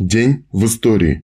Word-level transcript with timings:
День 0.00 0.44
в 0.50 0.64
истории. 0.64 1.20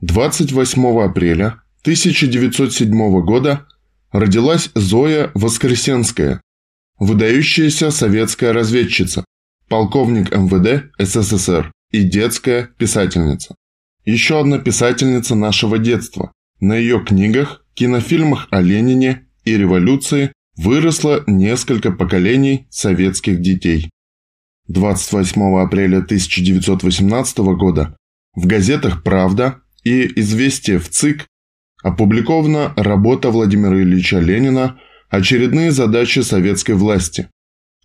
28 0.00 1.02
апреля 1.02 1.60
1907 1.82 3.20
года 3.20 3.66
родилась 4.10 4.70
Зоя 4.74 5.30
Воскресенская, 5.34 6.40
выдающаяся 6.98 7.90
советская 7.90 8.54
разведчица, 8.54 9.26
полковник 9.68 10.34
МВД 10.34 10.90
СССР 10.98 11.70
и 11.90 12.02
детская 12.02 12.70
писательница. 12.78 13.54
Еще 14.06 14.40
одна 14.40 14.58
писательница 14.58 15.34
нашего 15.34 15.76
детства. 15.78 16.32
На 16.58 16.76
ее 16.76 17.04
книгах, 17.04 17.66
кинофильмах 17.74 18.48
о 18.50 18.62
Ленине 18.62 19.26
и 19.44 19.58
революции 19.58 20.32
выросло 20.56 21.22
несколько 21.26 21.92
поколений 21.92 22.66
советских 22.70 23.42
детей. 23.42 23.90
28 24.70 25.60
апреля 25.60 25.98
1918 25.98 27.38
года 27.38 27.96
в 28.36 28.46
газетах 28.46 29.02
«Правда» 29.02 29.56
и 29.82 30.06
«Известия 30.20 30.78
в 30.78 30.88
ЦИК» 30.88 31.26
опубликована 31.82 32.72
работа 32.76 33.30
Владимира 33.30 33.82
Ильича 33.82 34.20
Ленина 34.20 34.78
«Очередные 35.08 35.72
задачи 35.72 36.20
советской 36.20 36.76
власти», 36.76 37.28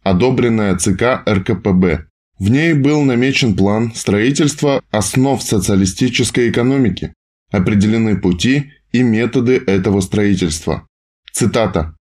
одобренная 0.03 0.77
ЦК 0.77 1.27
РКПБ. 1.27 2.05
В 2.37 2.51
ней 2.51 2.73
был 2.73 3.01
намечен 3.01 3.55
план 3.55 3.91
строительства 3.95 4.83
основ 4.91 5.41
социалистической 5.41 6.51
экономики, 6.51 7.15
определены 7.51 8.21
пути 8.21 8.73
и 8.91 9.01
методы 9.01 9.57
этого 9.57 10.01
строительства. 10.01 10.87
Цитата. 11.31 11.95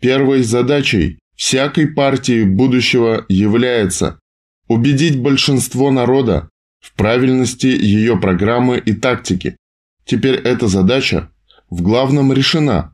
Первой 0.00 0.42
задачей 0.42 1.18
всякой 1.40 1.86
партии 1.86 2.44
будущего 2.44 3.24
является 3.30 4.20
убедить 4.68 5.18
большинство 5.18 5.90
народа 5.90 6.50
в 6.80 6.92
правильности 6.92 7.66
ее 7.66 8.18
программы 8.18 8.76
и 8.76 8.92
тактики. 8.92 9.56
Теперь 10.04 10.34
эта 10.34 10.68
задача 10.68 11.30
в 11.70 11.80
главном 11.80 12.30
решена, 12.34 12.92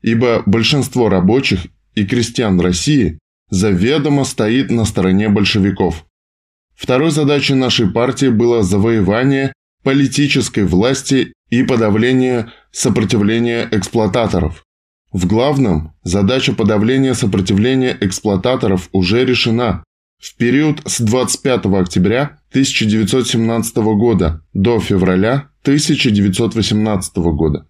ибо 0.00 0.44
большинство 0.46 1.08
рабочих 1.08 1.66
и 1.96 2.06
крестьян 2.06 2.60
России 2.60 3.18
заведомо 3.50 4.22
стоит 4.22 4.70
на 4.70 4.84
стороне 4.84 5.28
большевиков. 5.28 6.06
Второй 6.76 7.10
задачей 7.10 7.54
нашей 7.54 7.90
партии 7.90 8.28
было 8.28 8.62
завоевание 8.62 9.52
политической 9.82 10.62
власти 10.62 11.32
и 11.50 11.64
подавление 11.64 12.52
сопротивления 12.70 13.68
эксплуататоров. 13.72 14.62
В 15.12 15.26
главном, 15.26 15.94
задача 16.02 16.52
подавления 16.52 17.14
сопротивления 17.14 17.96
эксплуататоров 18.00 18.90
уже 18.92 19.24
решена. 19.24 19.82
В 20.18 20.36
период 20.36 20.82
с 20.84 21.00
25 21.00 21.66
октября 21.66 22.40
1917 22.50 23.76
года 23.76 24.44
до 24.52 24.80
февраля 24.80 25.50
1918 25.62 27.16
года. 27.16 27.66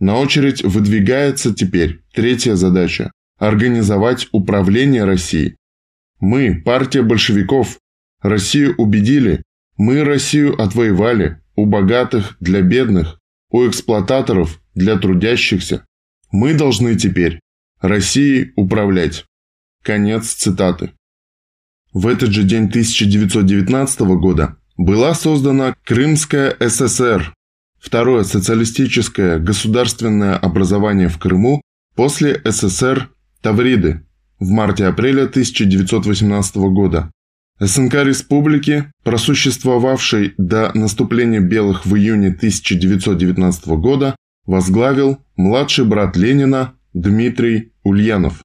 На 0.00 0.16
очередь 0.16 0.64
выдвигается 0.64 1.54
теперь 1.54 2.00
третья 2.12 2.56
задача– 2.56 3.12
организовать 3.38 4.28
управление 4.32 5.04
Россией. 5.04 5.56
Мы, 6.18 6.60
партия 6.64 7.02
большевиков, 7.02 7.78
Россию 8.20 8.74
убедили, 8.78 9.42
мы 9.76 10.02
Россию 10.02 10.60
отвоевали, 10.60 11.40
у 11.54 11.66
богатых 11.66 12.36
для 12.40 12.62
бедных, 12.62 13.18
у 13.50 13.66
эксплуататоров 13.68 14.60
для 14.74 14.96
трудящихся. 14.96 15.84
Мы 16.30 16.54
должны 16.54 16.94
теперь 16.96 17.40
Россией 17.80 18.52
управлять. 18.56 19.24
Конец 19.82 20.32
цитаты. 20.32 20.92
В 21.92 22.06
этот 22.06 22.32
же 22.32 22.42
день 22.42 22.64
1919 22.64 24.00
года 24.20 24.56
была 24.76 25.14
создана 25.14 25.74
Крымская 25.84 26.54
ССР, 26.60 27.32
второе 27.80 28.24
социалистическое 28.24 29.38
государственное 29.38 30.36
образование 30.36 31.08
в 31.08 31.18
Крыму 31.18 31.62
после 31.94 32.40
СССР 32.44 33.10
Тавриды 33.40 34.04
в 34.38 34.50
марте-апреле 34.50 35.24
1918 35.24 36.56
года. 36.56 37.10
СНК 37.58 37.94
Республики, 38.04 38.92
просуществовавшей 39.02 40.34
до 40.36 40.70
наступления 40.74 41.40
белых 41.40 41.86
в 41.86 41.96
июне 41.96 42.28
1919 42.28 43.66
года, 43.68 44.14
возглавил 44.48 45.18
младший 45.36 45.84
брат 45.84 46.16
Ленина 46.16 46.74
Дмитрий 46.94 47.72
Ульянов. 47.84 48.42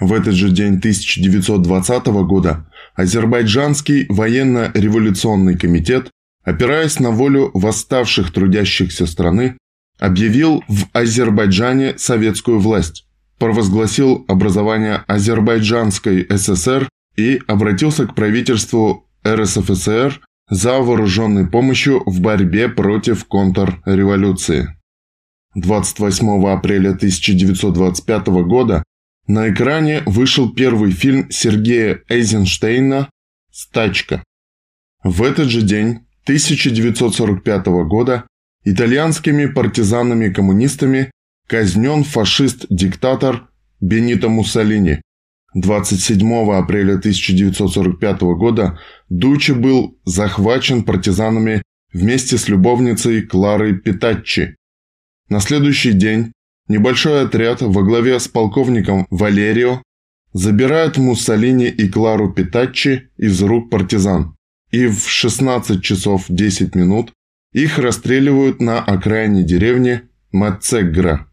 В 0.00 0.12
этот 0.12 0.34
же 0.34 0.50
день 0.50 0.78
1920 0.78 2.06
года 2.26 2.70
Азербайджанский 2.94 4.06
военно-революционный 4.08 5.58
комитет, 5.58 6.10
опираясь 6.44 7.00
на 7.00 7.10
волю 7.10 7.50
восставших 7.54 8.32
трудящихся 8.32 9.04
страны, 9.06 9.58
объявил 9.98 10.62
в 10.68 10.84
Азербайджане 10.92 11.98
советскую 11.98 12.60
власть, 12.60 13.06
провозгласил 13.38 14.24
образование 14.28 15.02
Азербайджанской 15.08 16.24
ССР 16.30 16.88
и 17.16 17.40
обратился 17.48 18.06
к 18.06 18.14
правительству 18.14 19.08
РСФСР 19.26 20.20
за 20.50 20.78
вооруженной 20.78 21.48
помощью 21.48 22.02
в 22.06 22.20
борьбе 22.20 22.68
против 22.68 23.24
контрреволюции. 23.24 24.68
28 25.54 26.48
апреля 26.48 26.90
1925 26.90 28.26
года 28.46 28.82
на 29.26 29.50
экране 29.50 30.02
вышел 30.06 30.52
первый 30.52 30.92
фильм 30.92 31.30
Сергея 31.30 32.00
Эйзенштейна 32.08 33.10
«Стачка». 33.50 34.24
В 35.04 35.22
этот 35.22 35.48
же 35.48 35.62
день 35.62 36.06
1945 36.24 37.66
года 37.86 38.26
итальянскими 38.64 39.46
партизанами-коммунистами 39.46 41.10
казнен 41.48 42.04
фашист-диктатор 42.04 43.48
Бенито 43.80 44.28
Муссолини. 44.28 45.02
27 45.54 46.50
апреля 46.52 46.94
1945 46.94 48.22
года 48.22 48.78
Дучи 49.10 49.52
был 49.52 49.98
захвачен 50.04 50.84
партизанами 50.84 51.62
вместе 51.92 52.38
с 52.38 52.48
любовницей 52.48 53.22
Кларой 53.22 53.78
Питаччи. 53.78 54.56
На 55.32 55.40
следующий 55.40 55.94
день 55.94 56.32
Небольшой 56.68 57.22
отряд 57.22 57.62
во 57.62 57.82
главе 57.82 58.20
с 58.20 58.28
полковником 58.28 59.06
Валерио 59.08 59.80
забирает 60.34 60.98
Муссолини 60.98 61.68
и 61.68 61.88
Клару 61.88 62.30
Питаччи 62.30 63.08
из 63.16 63.40
рук 63.42 63.70
партизан, 63.70 64.36
и 64.70 64.88
в 64.88 65.08
16 65.08 65.82
часов 65.82 66.26
10 66.28 66.74
минут 66.74 67.14
их 67.54 67.78
расстреливают 67.78 68.60
на 68.60 68.80
окраине 68.80 69.42
деревни 69.42 70.02
Мацегра. 70.32 71.26